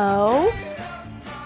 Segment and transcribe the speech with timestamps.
[0.00, 0.48] Hello,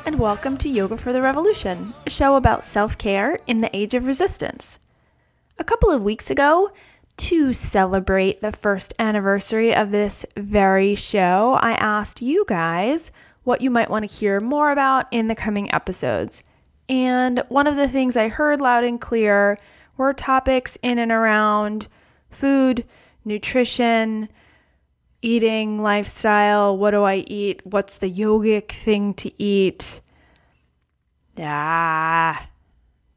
[0.05, 3.95] and welcome to Yoga for the Revolution, a show about self care in the age
[3.95, 4.79] of resistance.
[5.59, 6.71] A couple of weeks ago,
[7.17, 13.11] to celebrate the first anniversary of this very show, I asked you guys
[13.45, 16.43] what you might want to hear more about in the coming episodes.
[16.91, 19.57] And one of the things I heard loud and clear
[19.97, 21.89] were topics in and around
[22.29, 22.85] food,
[23.25, 24.29] nutrition,
[25.23, 26.77] eating lifestyle.
[26.77, 27.63] What do I eat?
[27.65, 30.01] What's the yogic thing to eat?
[31.37, 32.39] Yeah.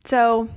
[0.05, 0.47] So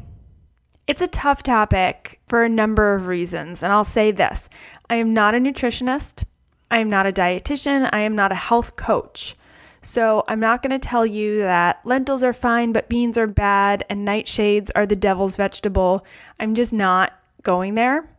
[0.87, 3.63] it's a tough topic for a number of reasons.
[3.63, 4.49] And I'll say this
[4.89, 6.25] I am not a nutritionist,
[6.71, 9.35] I am not a dietitian, I am not a health coach.
[9.81, 13.85] So I'm not going to tell you that lentils are fine, but beans are bad
[13.89, 16.05] and nightshades are the devil's vegetable.
[16.41, 18.11] I'm just not going there.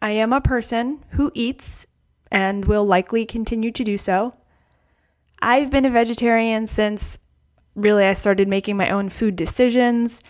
[0.00, 1.86] I am a person who eats
[2.30, 4.34] and will likely continue to do so.
[5.40, 7.18] I've been a vegetarian since
[7.74, 10.20] really I started making my own food decisions.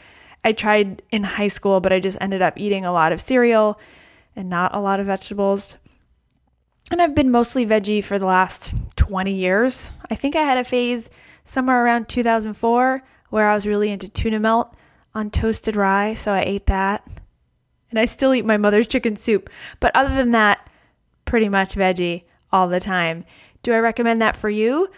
[0.45, 3.81] I tried in high school, but I just ended up eating a lot of cereal
[4.35, 5.77] and not a lot of vegetables.
[6.91, 9.91] And I've been mostly veggie for the last 20 years.
[10.11, 11.11] I think I had a phase
[11.45, 14.75] somewhere around 2004 where I was really into tuna melt
[15.15, 17.07] on toasted rye, so I ate that.
[17.91, 19.51] And I still eat my mother's chicken soup.
[19.81, 20.69] But other than that,
[21.27, 23.25] pretty much veggie all the time.
[23.63, 24.89] Do I recommend that for you?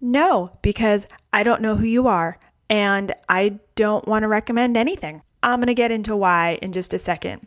[0.00, 2.38] No, because I don't know who you are
[2.70, 5.22] and I don't want to recommend anything.
[5.42, 7.46] I'm going to get into why in just a second.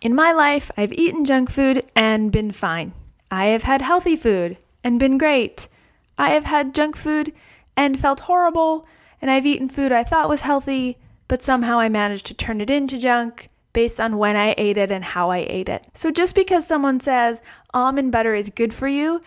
[0.00, 2.94] In my life, I've eaten junk food and been fine.
[3.30, 5.68] I have had healthy food and been great.
[6.16, 7.32] I have had junk food
[7.76, 8.86] and felt horrible,
[9.20, 12.70] and I've eaten food I thought was healthy, but somehow I managed to turn it
[12.70, 15.84] into junk based on when I ate it and how I ate it.
[15.94, 17.40] So just because someone says
[17.72, 19.20] almond butter is good for you,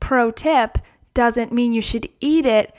[0.00, 0.78] pro tip,
[1.14, 2.74] doesn't mean you should eat it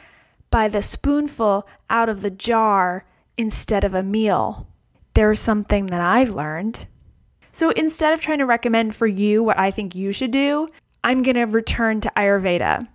[0.50, 3.06] by the spoonful out of the jar
[3.38, 4.68] instead of a meal.
[5.14, 6.88] There's something that I've learned.
[7.54, 10.70] So instead of trying to recommend for you what I think you should do,
[11.04, 12.88] I'm going to return to Ayurveda.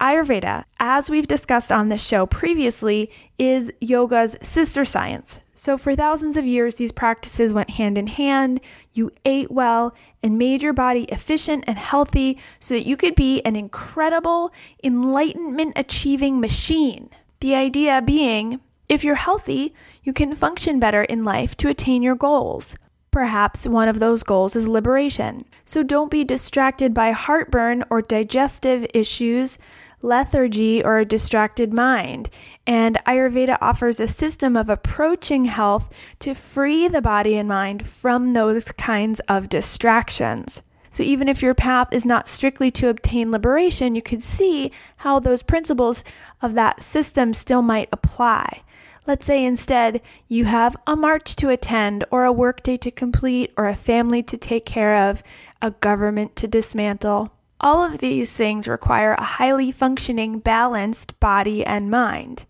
[0.00, 5.40] Ayurveda, as we've discussed on this show previously, is yoga's sister science.
[5.64, 8.60] So, for thousands of years, these practices went hand in hand.
[8.94, 13.40] You ate well and made your body efficient and healthy so that you could be
[13.42, 14.52] an incredible
[14.82, 17.10] enlightenment achieving machine.
[17.38, 18.58] The idea being
[18.88, 19.72] if you're healthy,
[20.02, 22.74] you can function better in life to attain your goals.
[23.12, 25.44] Perhaps one of those goals is liberation.
[25.64, 29.58] So don't be distracted by heartburn or digestive issues
[30.02, 32.28] lethargy, or a distracted mind.
[32.66, 35.90] And Ayurveda offers a system of approaching health
[36.20, 40.62] to free the body and mind from those kinds of distractions.
[40.90, 45.18] So, even if your path is not strictly to obtain liberation, you could see how
[45.18, 46.04] those principles
[46.42, 48.62] of that system still might apply.
[49.06, 53.64] Let's say instead you have a march to attend, or a workday to complete, or
[53.64, 55.22] a family to take care of,
[55.62, 57.32] a government to dismantle.
[57.64, 62.44] All of these things require a highly functioning, balanced body and mind.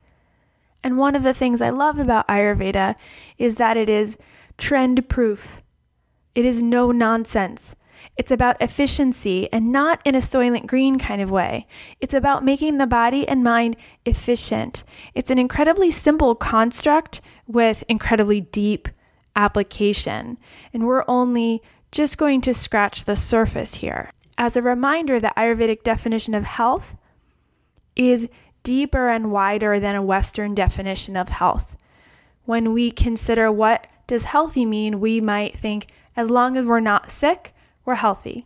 [0.82, 2.94] And one of the things I love about Ayurveda
[3.36, 4.16] is that it is
[4.56, 5.60] trend proof.
[6.34, 7.76] It is no nonsense.
[8.16, 11.66] It's about efficiency and not in a Soylent Green kind of way.
[12.00, 14.82] It's about making the body and mind efficient.
[15.14, 18.88] It's an incredibly simple construct with incredibly deep
[19.36, 20.38] application.
[20.72, 24.10] And we're only just going to scratch the surface here
[24.42, 26.96] as a reminder, the Ayurvedic definition of health
[27.94, 28.28] is
[28.64, 31.76] deeper and wider than a Western definition of health.
[32.44, 37.08] When we consider what does healthy mean, we might think as long as we're not
[37.08, 37.54] sick,
[37.84, 38.44] we're healthy.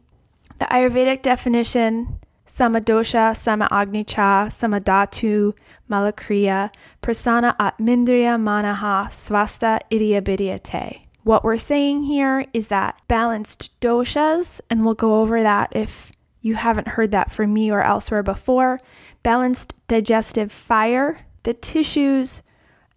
[0.58, 5.54] The Ayurvedic definition samadosha, samagnicha, samadhatu,
[5.90, 6.70] malakriya,
[7.02, 11.06] prasana atmindriya manaha, swasta idiabidiyate.
[11.26, 16.55] What we're saying here is that balanced doshas, and we'll go over that if you
[16.55, 18.78] haven't heard that from me or elsewhere before,
[19.25, 22.44] balanced digestive fire, the tissues,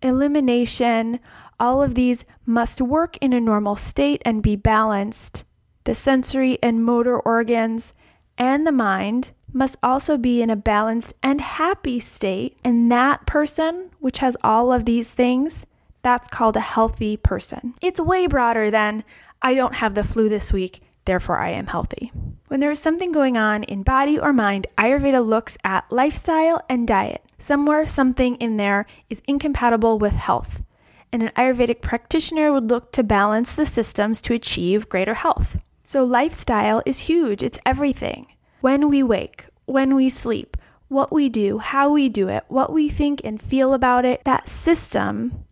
[0.04, 1.20] elimination,
[1.60, 5.44] all of these must work in a normal state and be balanced.
[5.86, 7.96] The sensory and motor organs
[8.38, 12.60] and the mind must also be in a balanced and happy state.
[12.64, 15.66] And that person, which has all of these things,
[16.02, 17.74] that's called a healthy person.
[17.82, 19.04] It's way broader than
[19.42, 22.12] I don't have the flu this week, therefore I am healthy.
[22.48, 26.88] When there is something going on in body or mind, Ayurveda looks at lifestyle and
[26.88, 27.24] diet.
[27.38, 30.64] Somewhere something in there is incompatible with health.
[31.12, 35.58] And an Ayurvedic practitioner would look to balance the systems to achieve greater health.
[35.84, 38.28] So, lifestyle is huge, it's everything.
[38.62, 40.58] When we wake, when we sleep,
[40.88, 44.50] what we do, how we do it, what we think and feel about it, that
[44.50, 45.46] system,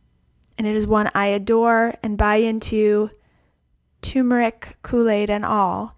[0.57, 3.09] and it is one I adore and buy into,
[4.01, 5.95] turmeric, Kool Aid, and all,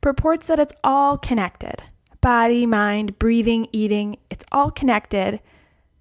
[0.00, 1.82] purports that it's all connected.
[2.20, 5.40] Body, mind, breathing, eating, it's all connected.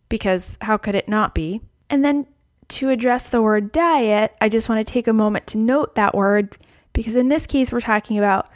[0.10, 1.62] Because how could it not be?
[1.90, 2.26] And then
[2.70, 6.16] to address the word diet, I just want to take a moment to note that
[6.16, 6.58] word
[6.94, 8.50] because in this case, we're talking about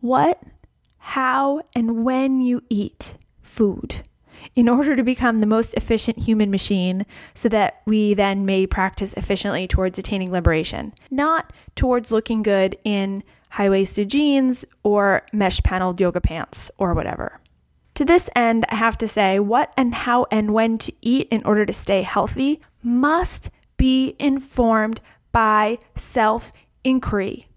[0.00, 0.40] what,
[0.98, 4.02] how, and when you eat food
[4.54, 9.14] in order to become the most efficient human machine so that we then may practice
[9.14, 16.00] efficiently towards attaining liberation, not towards looking good in high waisted jeans or mesh paneled
[16.00, 17.40] yoga pants or whatever.
[17.94, 21.44] To this end, I have to say what and how and when to eat in
[21.44, 25.00] order to stay healthy must be informed
[25.32, 26.50] by self
[26.82, 27.48] inquiry.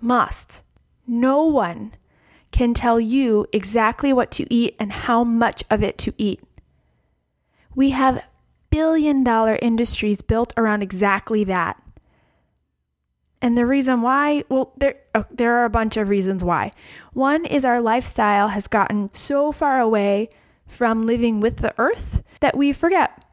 [0.00, 0.62] Must.
[1.06, 1.94] No one
[2.50, 6.40] can tell you exactly what to eat and how much of it to eat.
[7.74, 8.24] We have
[8.70, 11.82] billion dollar industries built around exactly that.
[13.40, 16.72] And the reason why, well, there, oh, there are a bunch of reasons why.
[17.12, 20.30] One is our lifestyle has gotten so far away
[20.66, 23.24] from living with the earth that we forget.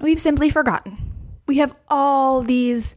[0.00, 0.98] We've simply forgotten.
[1.46, 2.96] We have all these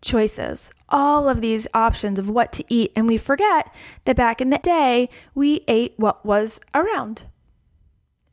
[0.00, 3.72] choices, all of these options of what to eat, and we forget
[4.04, 7.22] that back in the day, we ate what was around.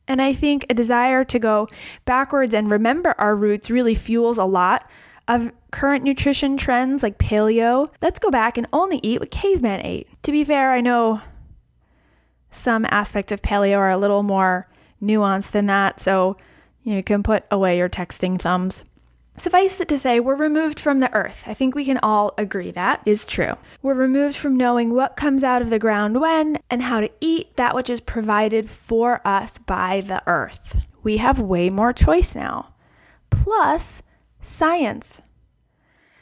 [0.08, 1.68] And I think a desire to go
[2.04, 4.88] backwards and remember our roots really fuels a lot
[5.28, 7.88] of current nutrition trends like paleo.
[8.00, 10.08] Let's go back and only eat what cavemen ate.
[10.22, 11.20] To be fair, I know
[12.50, 14.68] some aspects of paleo are a little more
[15.02, 16.36] nuanced than that, so
[16.82, 18.84] you, can put away your texting thumbs.
[19.38, 21.44] Suffice it to say, we're removed from the earth.
[21.46, 23.52] I think we can all agree that is true.
[23.82, 27.56] We're removed from knowing what comes out of the ground when and how to eat
[27.56, 30.78] that which is provided for us by the earth.
[31.02, 32.74] We have way more choice now.
[33.28, 34.02] Plus,
[34.40, 35.20] science.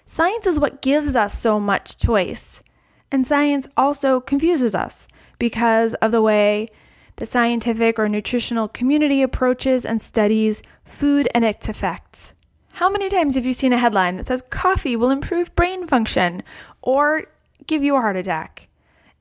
[0.04, 2.62] Science is what gives us so much choice.
[3.10, 5.06] And science also confuses us
[5.38, 6.68] because of the way
[7.16, 12.33] the scientific or nutritional community approaches and studies food and its effects.
[12.78, 16.42] How many times have you seen a headline that says coffee will improve brain function
[16.82, 17.22] or
[17.68, 18.66] give you a heart attack?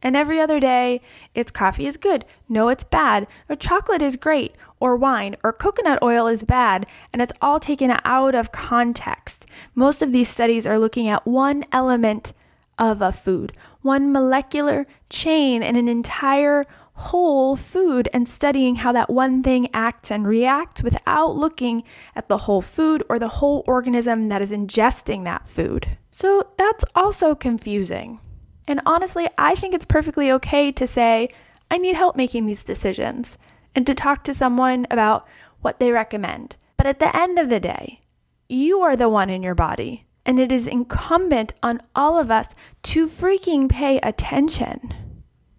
[0.02, 1.02] And every other day,
[1.36, 6.02] it's coffee is good, no, it's bad, or chocolate is great, or wine, or coconut
[6.02, 9.46] oil is bad, and it's all taken out of context.
[9.76, 12.34] Most of these studies are looking at one element
[12.80, 13.54] of a food,
[13.84, 16.66] one molecular chain in an entire
[16.96, 21.84] whole food and studying how that one thing acts and reacts without looking
[22.16, 25.98] at the whole food or the whole organism that is ingesting that food.
[26.12, 28.20] So that's also confusing.
[28.68, 31.30] And honestly, I think it's perfectly okay to say,
[31.72, 33.38] I need help making these decisions
[33.76, 35.28] and to talk to someone about
[35.62, 36.56] what they recommend.
[36.78, 38.00] But at the end of the day,
[38.48, 42.54] you are the one in your body, and it is incumbent on all of us
[42.84, 44.94] to freaking pay attention.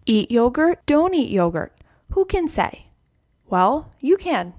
[0.07, 1.73] Eat yogurt, don't eat yogurt.
[2.11, 2.85] Who can say?
[3.47, 4.53] Well, you can.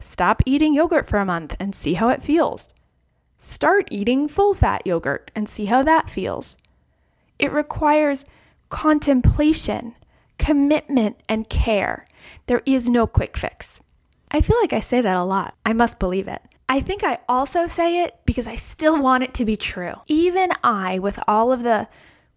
[0.00, 2.68] Stop eating yogurt for a month and see how it feels.
[3.38, 6.56] Start eating full fat yogurt and see how that feels.
[7.38, 8.26] It requires
[8.68, 9.94] contemplation,
[10.38, 12.06] commitment, and care.
[12.46, 13.80] There is no quick fix.
[14.30, 15.54] I feel like I say that a lot.
[15.64, 16.42] I must believe it.
[16.68, 19.94] I think I also say it because I still want it to be true.
[20.08, 21.88] Even I, with all of the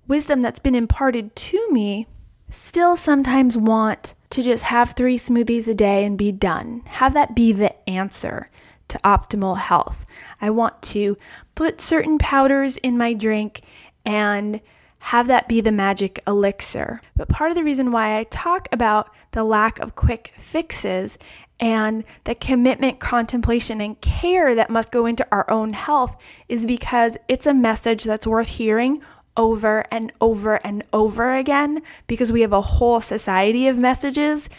[0.08, 2.08] wisdom that's been imparted to me,
[2.50, 6.82] still sometimes want to just have three smoothies a day and be done.
[6.86, 8.50] Have that be the answer
[8.90, 10.06] to optimal health.
[10.42, 11.16] I want to
[11.56, 13.62] put certain powders in my drink
[14.06, 14.62] and
[15.00, 17.00] have that be the magic elixir.
[17.16, 21.18] But part of the reason why I talk about the lack of quick fixes
[21.60, 26.16] and the commitment, contemplation, and care that must go into our own health
[26.48, 29.02] is because it's a message that's worth hearing
[29.40, 34.50] over and over and over again because we have a whole society of messages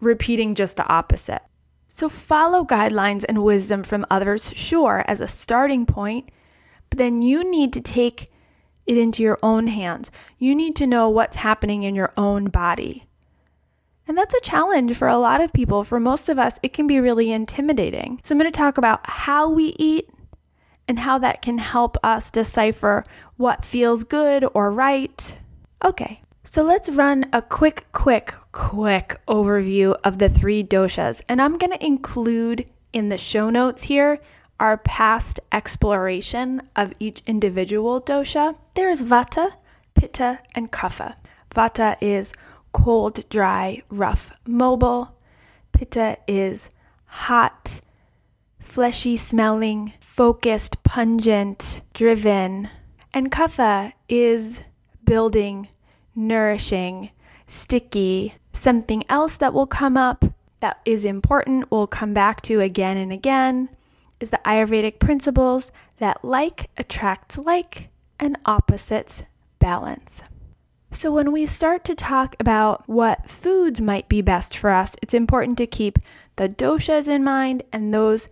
[0.00, 1.40] repeating just the opposite.
[1.88, 6.28] So follow guidelines and wisdom from others, sure, as a starting point,
[6.90, 8.30] but then you need to take
[8.86, 10.10] it into your own hands.
[10.38, 13.06] You need to know what's happening in your own body.
[14.06, 15.84] And that's a challenge for a lot of people.
[15.84, 18.20] For most of us, it can be really intimidating.
[18.24, 20.10] So, I'm going to talk about how we eat
[20.88, 23.04] and how that can help us decipher
[23.36, 25.36] what feels good or right.
[25.84, 31.22] Okay, so let's run a quick, quick, quick overview of the three doshas.
[31.28, 34.20] And I'm going to include in the show notes here
[34.60, 38.56] our past exploration of each individual dosha.
[38.74, 39.52] There's Vata,
[39.94, 41.16] Pitta, and Kapha.
[41.54, 42.32] Vata is
[42.72, 45.16] cold, dry, rough, mobile.
[45.72, 46.70] Pitta is
[47.06, 47.80] hot,
[48.60, 52.68] fleshy smelling, focused, pungent, driven.
[53.12, 54.60] And Kapha is
[55.02, 55.66] building,
[56.14, 57.10] nourishing,
[57.48, 60.24] sticky, something else that will come up
[60.60, 63.68] that is important, we'll come back to again and again,
[64.20, 67.88] is the Ayurvedic principles that like attracts like
[68.20, 69.24] and opposites
[69.58, 70.22] balance.
[70.92, 75.14] So, when we start to talk about what foods might be best for us, it's
[75.14, 75.98] important to keep
[76.36, 78.28] the doshas in mind and those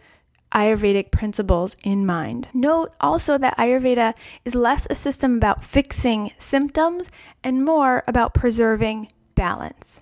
[0.53, 2.49] Ayurvedic principles in mind.
[2.53, 4.15] Note also that Ayurveda
[4.45, 7.09] is less a system about fixing symptoms
[7.45, 10.01] and more about preserving balance.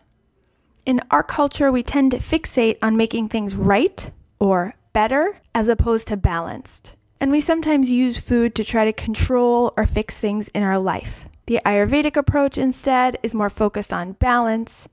[0.86, 6.08] In our culture, we tend to fixate on making things right or better as opposed
[6.08, 6.96] to balanced.
[7.20, 11.28] And we sometimes use food to try to control or fix things in our life.
[11.46, 14.88] The Ayurvedic approach instead is more focused on balance.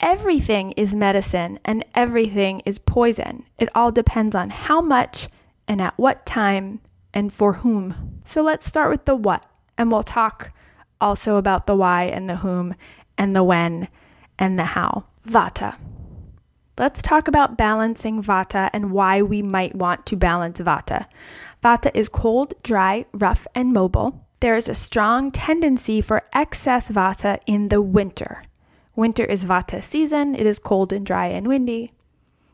[0.00, 3.44] Everything is medicine and everything is poison.
[3.58, 5.28] It all depends on how much
[5.68, 6.80] and at what time
[7.12, 8.20] and for whom.
[8.24, 9.46] So let's start with the what,
[9.78, 10.52] and we'll talk
[11.00, 12.74] also about the why and the whom
[13.16, 13.88] and the when
[14.38, 15.06] and the how.
[15.26, 15.78] Vata.
[16.76, 21.06] Let's talk about balancing Vata and why we might want to balance Vata.
[21.62, 24.26] Vata is cold, dry, rough, and mobile.
[24.40, 28.42] There is a strong tendency for excess Vata in the winter.
[28.96, 31.90] Winter is Vata season, it is cold and dry and windy.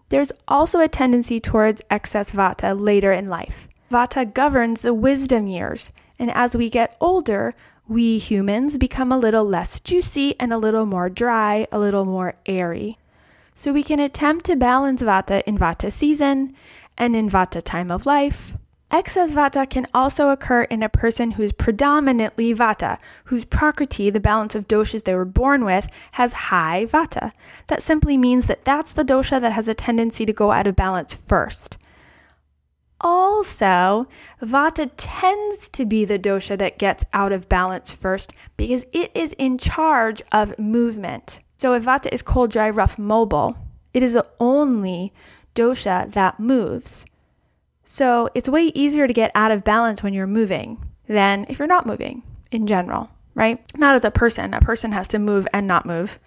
[0.08, 3.68] There's also a tendency towards excess Vata later in life.
[3.90, 7.52] Vata governs the wisdom years, and as we get older,
[7.86, 12.34] we humans become a little less juicy and a little more dry, a little more
[12.46, 12.98] airy.
[13.54, 16.54] So we can attempt to balance Vata in Vata season
[16.96, 18.56] and in Vata time of life.
[18.92, 24.18] Excess Vata can also occur in a person who is predominantly Vata, whose Prakriti, the
[24.18, 27.30] balance of doshas they were born with, has high Vata.
[27.68, 30.74] That simply means that that's the dosha that has a tendency to go out of
[30.74, 31.78] balance first.
[33.00, 34.06] Also,
[34.42, 39.32] Vata tends to be the dosha that gets out of balance first because it is
[39.38, 41.38] in charge of movement.
[41.58, 43.56] So, if Vata is cold, dry, rough, mobile,
[43.94, 45.12] it is the only
[45.54, 47.06] dosha that moves.
[47.92, 50.78] So, it's way easier to get out of balance when you're moving
[51.08, 53.60] than if you're not moving in general, right?
[53.76, 54.54] Not as a person.
[54.54, 56.20] A person has to move and not move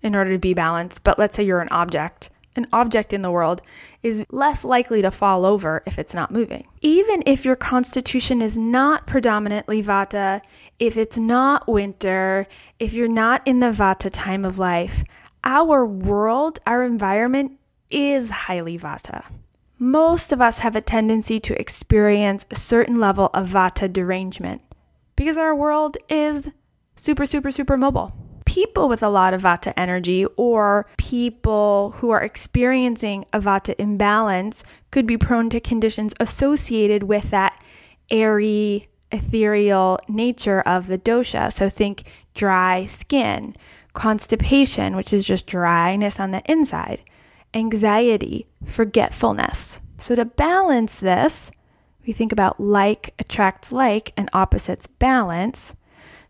[0.00, 1.04] in order to be balanced.
[1.04, 3.62] But let's say you're an object an object in the world
[4.02, 6.66] is less likely to fall over if it's not moving.
[6.80, 10.40] Even if your constitution is not predominantly vata,
[10.78, 12.46] if it's not winter,
[12.78, 15.02] if you're not in the vata time of life,
[15.44, 17.52] our world, our environment
[17.90, 19.24] is highly vata.
[19.82, 24.62] Most of us have a tendency to experience a certain level of vata derangement
[25.16, 26.52] because our world is
[26.94, 32.22] super, super, super mobile people with a lot of vata energy or people who are
[32.22, 34.62] experiencing a vata imbalance
[34.92, 37.60] could be prone to conditions associated with that
[38.08, 41.52] airy, ethereal nature of the dosha.
[41.52, 43.56] So think dry skin,
[43.94, 47.02] constipation, which is just dryness on the inside,
[47.54, 49.80] anxiety, forgetfulness.
[49.98, 51.50] So to balance this,
[52.06, 55.74] we think about like attracts like and opposites balance.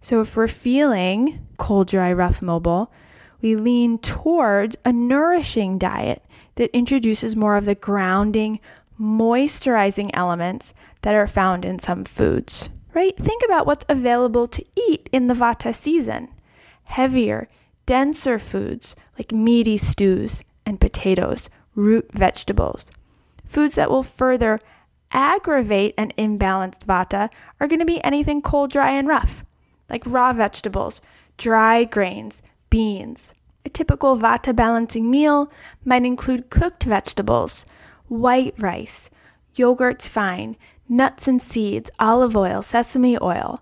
[0.01, 2.93] So if we're feeling cold, dry, rough, mobile,
[3.41, 6.23] we lean towards a nourishing diet
[6.57, 8.61] that introduces more of the grounding,
[9.01, 13.17] moisturizing elements that are found in some foods, right?
[13.17, 16.29] Think about what's available to eat in the Vata season.
[16.85, 17.49] Heavier,
[17.87, 22.87] denser foods like meaty stews and potatoes, root vegetables.
[23.45, 24.59] Foods that will further
[25.13, 29.45] aggravate an imbalanced Vata are going to be anything cold, dry, and rough
[29.93, 31.01] like raw vegetables,
[31.37, 33.35] dry grains, beans.
[33.65, 35.53] A typical vata balancing meal
[35.85, 37.65] might include cooked vegetables,
[38.09, 39.11] white rice,
[39.55, 40.57] yogurt's fine,
[40.89, 43.61] nuts and seeds, olive oil, sesame oil.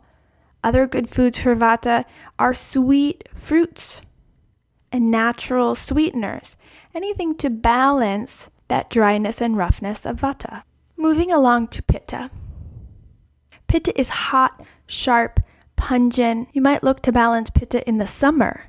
[0.62, 2.04] Other good foods for vata
[2.38, 4.00] are sweet fruits
[4.92, 6.56] and natural sweeteners,
[6.94, 10.62] anything to balance that dryness and roughness of vata.
[10.96, 12.30] Moving along to pitta.
[13.68, 15.40] Pitta is hot, sharp,
[15.76, 16.48] pungent.
[16.52, 18.64] You might look to balance pitta in the summer,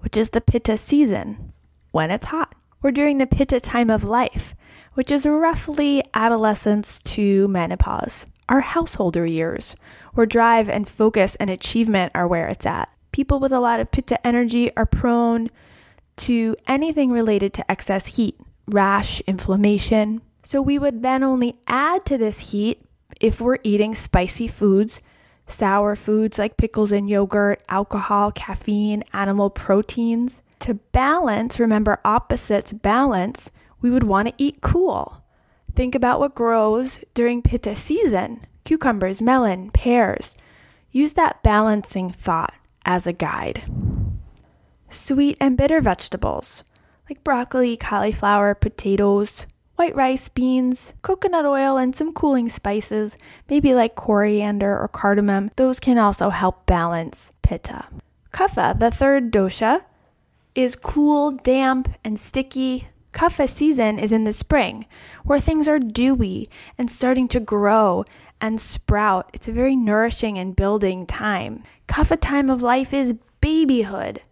[0.00, 1.52] which is the pitta season,
[1.90, 4.54] when it's hot, or during the pitta time of life,
[4.94, 9.74] which is roughly adolescence to menopause, our householder years,
[10.14, 12.88] where drive and focus and achievement are where it's at.
[13.12, 15.50] People with a lot of pitta energy are prone
[16.16, 20.22] to anything related to excess heat, rash, inflammation.
[20.42, 22.82] So we would then only add to this heat
[23.20, 25.00] if we're eating spicy foods
[25.46, 30.42] sour foods like pickles and yogurt, alcohol, caffeine, animal proteins.
[30.60, 35.22] To balance, remember opposites balance, we would want to eat cool.
[35.74, 40.34] Think about what grows during pitta season cucumbers, melon, pears.
[40.90, 42.54] Use that balancing thought
[42.86, 43.62] as a guide.
[44.94, 46.64] Sweet and bitter vegetables
[47.08, 49.46] like broccoli, cauliflower, potatoes,
[49.76, 53.16] white rice, beans, coconut oil, and some cooling spices,
[53.48, 55.50] maybe like coriander or cardamom.
[55.56, 57.86] Those can also help balance pitta.
[58.32, 59.84] Kapha, the third dosha,
[60.54, 62.88] is cool, damp, and sticky.
[63.12, 64.86] Kapha season is in the spring,
[65.24, 66.48] where things are dewy
[66.78, 68.04] and starting to grow
[68.40, 69.30] and sprout.
[69.32, 71.64] It's a very nourishing and building time.
[71.88, 74.22] Kapha time of life is babyhood.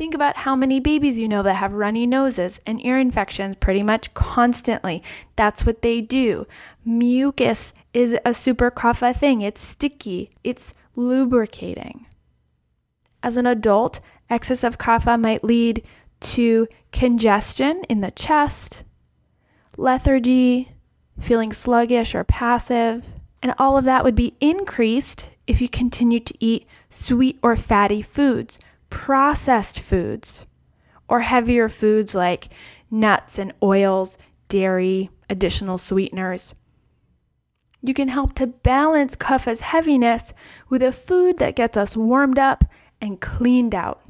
[0.00, 3.82] Think about how many babies you know that have runny noses and ear infections pretty
[3.82, 5.02] much constantly.
[5.36, 6.46] That's what they do.
[6.86, 9.42] Mucus is a super kapha thing.
[9.42, 10.30] It's sticky.
[10.42, 12.06] It's lubricating.
[13.22, 15.86] As an adult, excess of kapha might lead
[16.20, 18.84] to congestion in the chest,
[19.76, 20.72] lethargy,
[21.20, 23.04] feeling sluggish or passive,
[23.42, 28.00] and all of that would be increased if you continue to eat sweet or fatty
[28.00, 28.58] foods
[28.90, 30.46] processed foods
[31.08, 32.48] or heavier foods like
[32.90, 34.18] nuts and oils,
[34.48, 36.54] dairy, additional sweeteners.
[37.82, 40.34] You can help to balance kapha's heaviness
[40.68, 42.64] with a food that gets us warmed up
[43.00, 44.02] and cleaned out.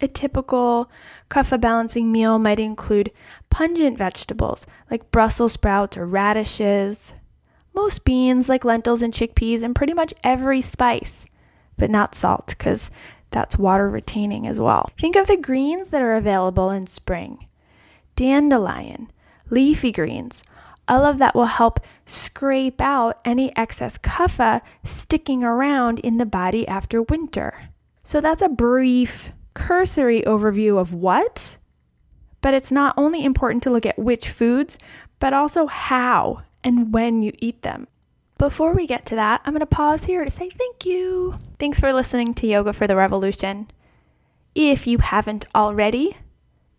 [0.00, 0.90] A typical
[1.30, 3.12] kapha balancing meal might include
[3.50, 7.12] pungent vegetables like Brussels sprouts or radishes,
[7.72, 11.24] most beans like lentils and chickpeas, and pretty much every spice,
[11.76, 12.90] but not salt because
[13.32, 14.90] that's water retaining as well.
[15.00, 17.46] Think of the greens that are available in spring
[18.14, 19.10] dandelion,
[19.50, 20.42] leafy greens.
[20.86, 26.66] All of that will help scrape out any excess kapha sticking around in the body
[26.68, 27.70] after winter.
[28.04, 31.56] So that's a brief, cursory overview of what,
[32.40, 34.76] but it's not only important to look at which foods,
[35.18, 37.86] but also how and when you eat them.
[38.42, 41.36] Before we get to that, I'm going to pause here to say thank you.
[41.60, 43.70] Thanks for listening to Yoga for the Revolution.
[44.52, 46.16] If you haven't already,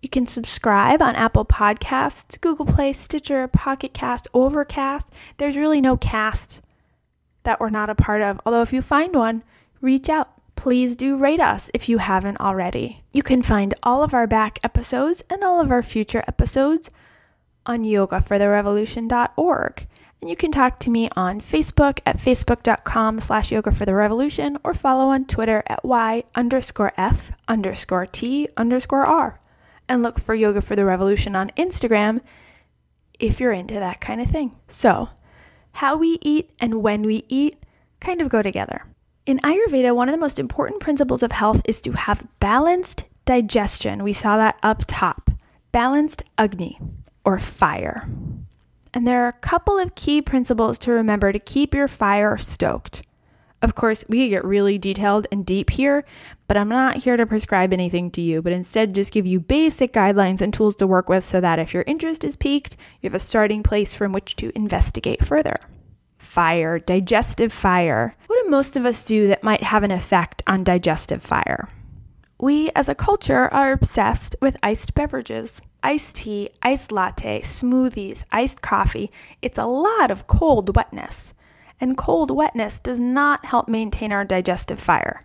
[0.01, 5.07] you can subscribe on Apple Podcasts, Google Play, Stitcher, Pocket Cast, Overcast.
[5.37, 6.61] There's really no cast
[7.43, 8.41] that we're not a part of.
[8.45, 9.41] Although, if you find one,
[9.79, 10.33] reach out.
[10.57, 13.03] Please do rate us if you haven't already.
[13.13, 16.89] You can find all of our back episodes and all of our future episodes
[17.65, 19.87] on yogafortherevolution.org.
[20.23, 24.57] And you can talk to me on Facebook at facebook.com slash yoga for the revolution
[24.63, 29.41] or follow on Twitter at y underscore f underscore t underscore r.
[29.89, 32.21] And look for Yoga for the Revolution on Instagram
[33.19, 34.55] if you're into that kind of thing.
[34.69, 35.09] So,
[35.73, 37.61] how we eat and when we eat
[37.99, 38.85] kind of go together.
[39.25, 44.05] In Ayurveda, one of the most important principles of health is to have balanced digestion.
[44.05, 45.31] We saw that up top.
[45.73, 46.79] Balanced Agni,
[47.25, 48.07] or fire.
[48.93, 53.03] And there are a couple of key principles to remember to keep your fire stoked.
[53.63, 56.03] Of course, we could get really detailed and deep here,
[56.47, 59.93] but I'm not here to prescribe anything to you, but instead just give you basic
[59.93, 63.15] guidelines and tools to work with so that if your interest is piqued, you have
[63.15, 65.55] a starting place from which to investigate further.
[66.17, 68.15] Fire, digestive fire.
[68.27, 71.69] What do most of us do that might have an effect on digestive fire?
[72.41, 78.61] We as a culture are obsessed with iced beverages iced tea, iced latte, smoothies, iced
[78.61, 79.11] coffee.
[79.41, 81.33] It's a lot of cold wetness.
[81.79, 85.21] And cold wetness does not help maintain our digestive fire.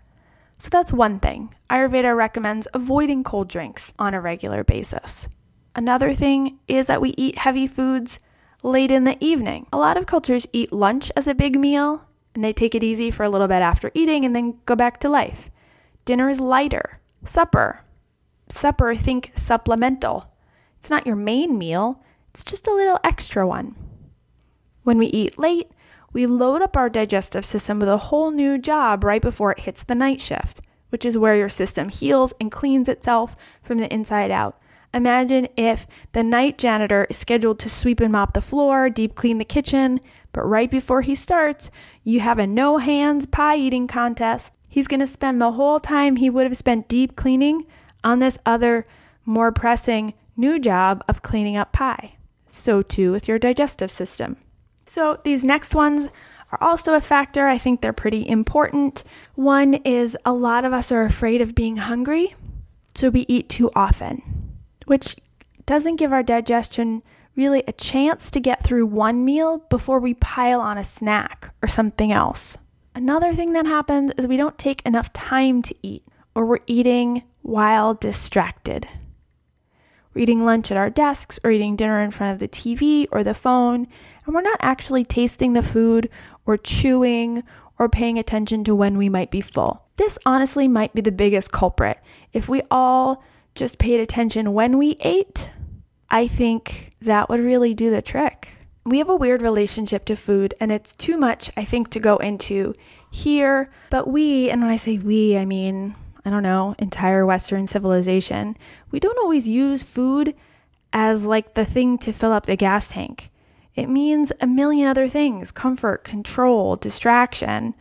[0.59, 1.55] So that's one thing.
[1.71, 5.29] Ayurveda recommends avoiding cold drinks on a regular basis.
[5.77, 8.18] Another thing is that we eat heavy foods
[8.64, 9.68] late in the evening.
[9.73, 12.03] A lot of cultures eat lunch as a big meal
[12.35, 14.99] and they take it easy for a little bit after eating and then go back
[15.01, 15.51] to life.
[16.05, 17.01] Dinner is lighter.
[17.25, 17.81] Supper.
[18.49, 20.33] Supper, think supplemental.
[20.79, 23.75] It's not your main meal, it's just a little extra one.
[24.85, 25.71] When we eat late,
[26.12, 29.85] we load up our digestive system with a whole new job right before it hits
[29.85, 34.31] the night shift, which is where your system heals and cleans itself from the inside
[34.31, 34.59] out.
[34.95, 39.37] Imagine if the night janitor is scheduled to sweep and mop the floor, deep clean
[39.37, 40.01] the kitchen,
[40.33, 41.71] but right before he starts,
[42.05, 44.55] you have a no hands pie eating contest.
[44.69, 47.67] He's going to spend the whole time he would have spent deep cleaning
[48.03, 48.85] on this other,
[49.27, 52.14] more pressing new job of cleaning up pie.
[52.46, 54.37] So, too, with your digestive system.
[54.87, 56.09] So, these next ones
[56.51, 57.46] are also a factor.
[57.46, 59.05] I think they're pretty important.
[59.35, 62.35] One is a lot of us are afraid of being hungry,
[62.94, 64.22] so we eat too often,
[64.87, 65.16] which
[65.66, 67.03] doesn't give our digestion
[67.37, 71.68] really a chance to get through one meal before we pile on a snack or
[71.68, 72.57] something else.
[72.94, 77.22] Another thing that happens is we don't take enough time to eat, or we're eating
[77.42, 78.88] while distracted.
[80.19, 83.35] Eating lunch at our desks or eating dinner in front of the TV or the
[83.35, 83.87] phone,
[84.27, 86.11] and we're not actually tasting the food
[86.45, 87.43] or chewing
[87.79, 89.85] or paying attention to when we might be full.
[89.97, 91.99] This honestly might be the biggest culprit.
[92.33, 93.23] If we all
[93.55, 95.51] just paid attention when we ate,
[96.11, 98.49] I think that would really do the trick.
[98.85, 102.17] We have a weird relationship to food, and it's too much, I think, to go
[102.17, 102.75] into
[103.11, 103.71] here.
[103.91, 105.95] But we, and when I say we, I mean,
[106.29, 108.57] I don't know, entire Western civilization,
[108.91, 110.35] we don't always use food
[110.93, 113.31] as like the thing to fill up the gas tank.
[113.75, 117.75] It means a million other things comfort, control, distraction.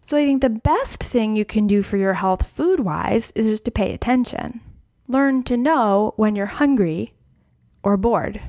[0.00, 3.46] So I think the best thing you can do for your health food wise is
[3.46, 4.60] just to pay attention.
[5.08, 7.14] Learn to know when you're hungry
[7.82, 8.40] or bored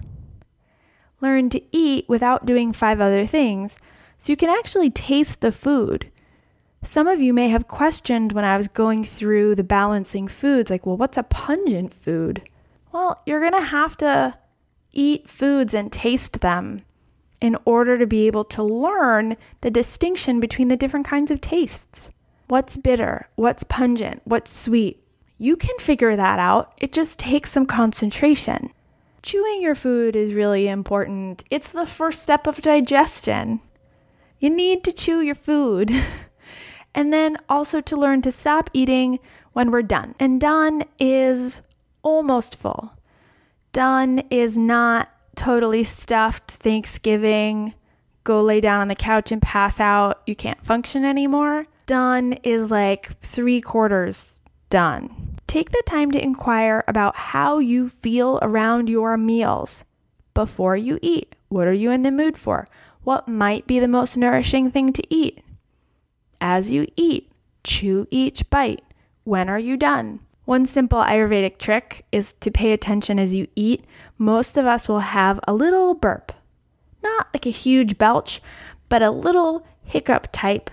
[1.24, 3.78] learn to eat without doing five other things
[4.20, 6.12] so you can actually taste the food.
[6.86, 10.86] Some of you may have questioned when I was going through the balancing foods, like,
[10.86, 12.42] well, what's a pungent food?
[12.92, 14.38] Well, you're going to have to
[14.92, 16.84] eat foods and taste them
[17.42, 22.10] in order to be able to learn the distinction between the different kinds of tastes.
[22.48, 23.28] What's bitter?
[23.36, 24.22] What's pungent?
[24.26, 25.04] What's sweet?
[25.38, 26.74] You can figure that out.
[26.80, 28.70] It just takes some concentration.
[29.24, 31.44] Chewing your food is really important.
[31.50, 33.62] It's the first step of digestion.
[34.40, 35.92] You need to chew your food.
[36.96, 39.20] and then also to learn to stop eating
[39.54, 40.16] when we're done.
[40.20, 41.62] And done is
[42.02, 42.94] almost full.
[43.72, 47.74] Done is not totally stuffed Thanksgiving,
[48.24, 51.66] go lay down on the couch and pass out, you can't function anymore.
[51.86, 55.38] Done is like three quarters done.
[55.48, 59.84] Take the time to inquire about how you feel around your meals
[60.34, 61.36] before you eat.
[61.50, 62.68] What are you in the mood for?
[63.04, 65.43] What might be the most nourishing thing to eat?
[66.46, 67.32] As you eat,
[67.64, 68.84] chew each bite.
[69.24, 70.20] When are you done?
[70.44, 73.86] One simple Ayurvedic trick is to pay attention as you eat.
[74.18, 76.34] Most of us will have a little burp.
[77.02, 78.42] Not like a huge belch,
[78.90, 80.70] but a little hiccup type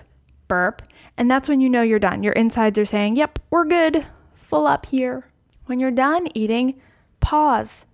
[0.49, 0.81] burp.
[1.17, 2.21] And that's when you know you're done.
[2.21, 5.25] Your insides are saying, Yep, we're good full up here.
[5.67, 6.81] When you're done eating,
[7.21, 7.85] pause.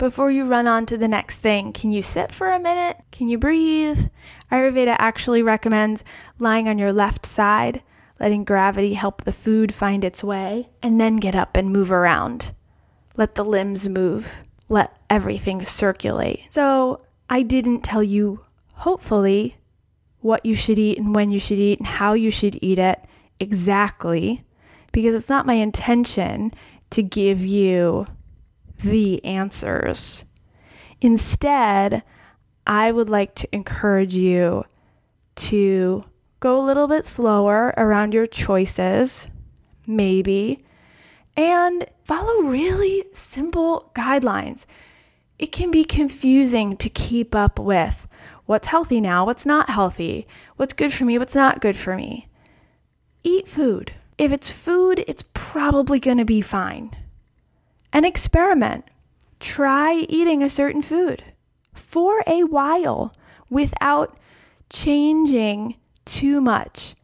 [0.00, 2.96] Before you run on to the next thing, can you sit for a minute?
[3.12, 4.08] Can you breathe?
[4.50, 6.04] Ayurveda actually recommends
[6.38, 7.82] lying on your left side,
[8.18, 12.54] letting gravity help the food find its way, and then get up and move around.
[13.18, 16.46] Let the limbs move, let everything circulate.
[16.48, 18.40] So, I didn't tell you,
[18.72, 19.58] hopefully,
[20.20, 23.04] what you should eat and when you should eat and how you should eat it
[23.38, 24.44] exactly
[24.92, 26.54] because it's not my intention
[26.88, 28.06] to give you
[28.82, 30.24] the answers.
[31.00, 32.02] Instead,
[32.66, 34.64] I would like to encourage you
[35.36, 36.04] to
[36.40, 39.28] go a little bit slower around your choices,
[39.86, 40.64] maybe,
[41.36, 44.66] and follow really simple guidelines.
[45.38, 48.06] It can be confusing to keep up with
[48.46, 52.28] what's healthy now, what's not healthy, what's good for me, what's not good for me.
[53.22, 53.92] Eat food.
[54.18, 56.94] If it's food, it's probably going to be fine.
[57.92, 58.84] And experiment.
[59.40, 61.24] Try eating a certain food
[61.72, 63.14] for a while
[63.48, 64.16] without
[64.68, 66.94] changing too much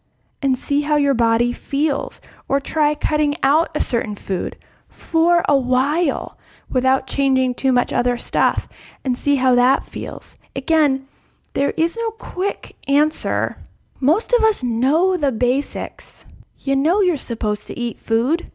[0.43, 2.21] and see how your body feels.
[2.49, 4.57] Or try cutting out a certain food
[4.89, 6.39] for a while
[6.71, 8.69] without changing too much other stuff
[9.05, 10.37] and see how that feels.
[10.55, 11.07] Again,
[11.55, 13.59] there is no quick answer.
[13.99, 16.25] Most of us know the basics.
[16.59, 18.51] You know you're supposed to eat food.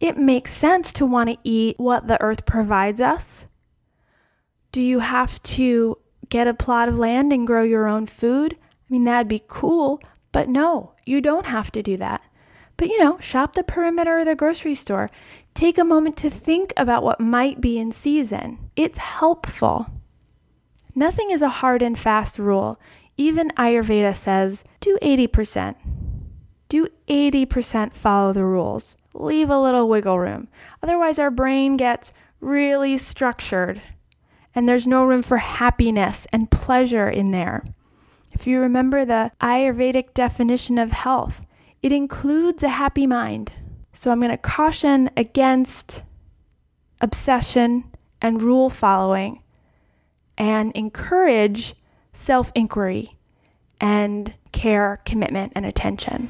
[0.00, 3.46] It makes sense to want to eat what the earth provides us.
[4.72, 8.58] Do you have to get a plot of land and grow your own food?
[8.58, 10.00] I mean, that'd be cool,
[10.32, 12.22] but no, you don't have to do that.
[12.76, 15.08] But you know, shop the perimeter of the grocery store.
[15.54, 18.70] Take a moment to think about what might be in season.
[18.76, 19.86] It's helpful.
[20.94, 22.78] Nothing is a hard and fast rule.
[23.16, 25.76] Even Ayurveda says do 80%
[26.68, 28.96] do 80% follow the rules.
[29.18, 30.48] Leave a little wiggle room.
[30.82, 33.80] Otherwise, our brain gets really structured
[34.56, 37.62] and there's no room for happiness and pleasure in there.
[38.32, 41.46] If you remember the Ayurvedic definition of health,
[41.82, 43.52] it includes a happy mind.
[43.92, 46.02] So I'm going to caution against
[47.00, 47.84] obsession
[48.22, 49.42] and rule following
[50.38, 51.74] and encourage
[52.14, 53.16] self inquiry
[53.78, 56.28] and care, commitment, and attention.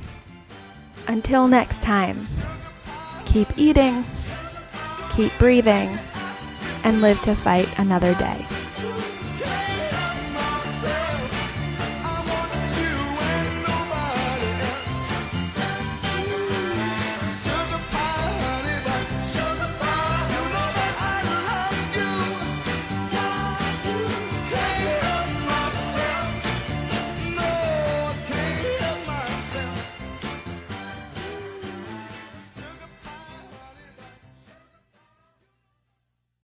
[1.06, 2.26] Until next time,
[3.26, 4.04] keep eating,
[5.14, 5.90] keep breathing,
[6.84, 8.46] and live to fight another day.